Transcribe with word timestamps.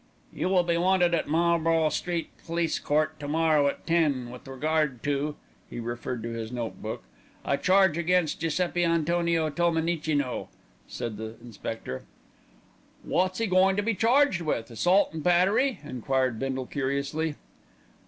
"You 0.33 0.49
will 0.49 0.63
be 0.63 0.77
wanted 0.77 1.13
at 1.13 1.27
Marlborough 1.27 1.89
Street 1.89 2.31
Police 2.43 2.79
Court 2.79 3.19
to 3.19 3.27
morrow 3.27 3.67
at 3.67 3.85
ten 3.85 4.31
with 4.31 4.47
regard 4.47 5.03
to" 5.03 5.35
he 5.69 5.79
referred 5.79 6.23
to 6.23 6.29
his 6.29 6.51
note 6.51 6.81
book 6.81 7.03
"a 7.45 7.55
charge 7.55 7.99
against 7.99 8.39
Giuseppi 8.39 8.83
Antonio 8.83 9.51
Tolmenicino," 9.51 10.47
said 10.87 11.17
the 11.17 11.35
inspector. 11.39 12.01
"Wot's 13.05 13.39
'e 13.41 13.45
goin' 13.45 13.75
to 13.75 13.83
be 13.83 13.93
charged 13.93 14.41
with, 14.41 14.71
assault 14.71 15.11
an' 15.13 15.19
battery?" 15.19 15.77
enquired 15.83 16.39
Bindle 16.39 16.65
curiously. 16.65 17.35